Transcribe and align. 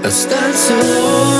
I 0.00 0.10
stand 0.10 0.54
to 0.54 0.74
lose 0.74 1.37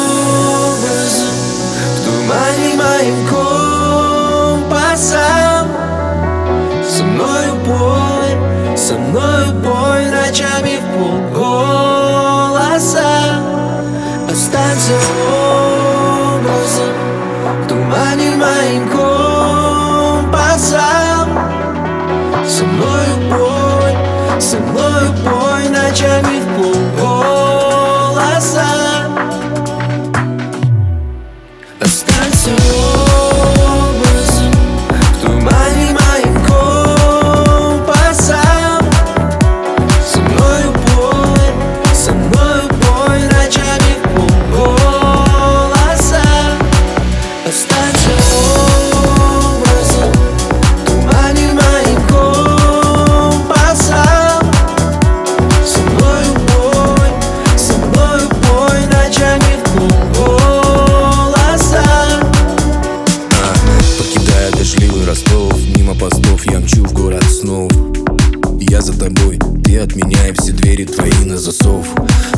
двери 70.78 70.84
твои 70.84 71.25
на 71.25 71.37
засов 71.37 71.88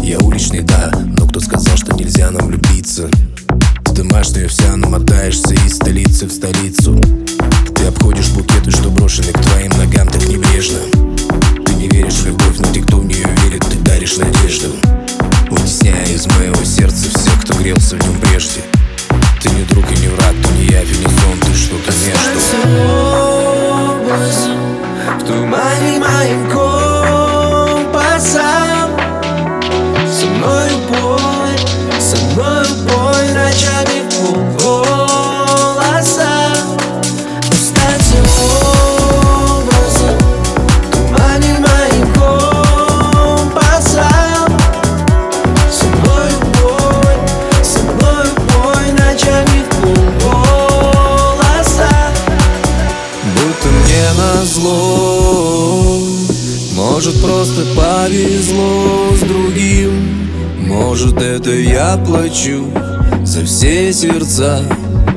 Я 0.03 0.19
уличный, 0.19 0.63
да, 0.63 0.91
но 1.19 1.27
кто 1.27 1.41
сказал, 1.41 1.77
что 1.77 1.95
нельзя 1.95 2.31
нам 2.31 2.47
влюбиться 2.47 3.11
Ты 3.85 3.93
домашняя 3.93 4.49
вся, 4.49 4.77
намотаешься 4.77 5.55
из 5.55 5.77
столицы 5.77 6.27
в 6.27 6.33
столицу. 6.33 6.99
на 54.41 54.47
зло 54.47 56.01
Может 56.75 57.21
просто 57.21 57.67
повезло 57.77 59.13
с 59.15 59.21
другим. 59.21 59.93
Может 60.67 61.21
это 61.21 61.51
я 61.51 61.99
плачу 61.99 62.65
за 63.23 63.45
все 63.45 63.93
сердца, 63.93 64.63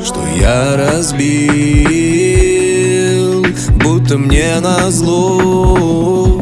что 0.04 0.20
я 0.38 0.76
разбил. 0.76 1.24
Будто 3.82 4.18
мне 4.18 4.60
на 4.60 4.92
зло 4.92 6.42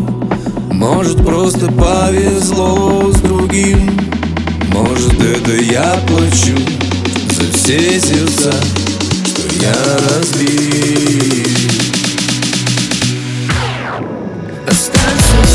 Может 0.71 1.17
просто 1.17 1.71
повезло 1.71 3.11
с 3.13 3.21
другим. 3.21 3.91
Может 4.73 5.21
это 5.21 5.51
я 5.51 5.99
плачу 6.07 6.57
за 7.29 7.43
все 7.53 7.99
сердца, 7.99 8.51
что 9.25 9.41
я 9.61 9.75
разбил. 10.09 10.61
understands 14.71 15.50